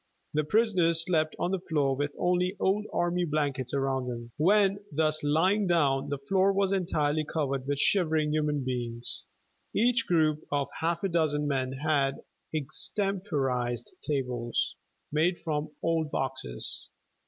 [0.33, 4.31] The prisoners slept on the floor, with only old army blankets around them.
[4.37, 9.27] When thus lying down, the floor was entirely covered with shivering human beings.
[9.75, 12.15] Each group of half a dozen men had
[12.51, 14.75] extemporized tables,
[15.11, 16.89] made from old boxes.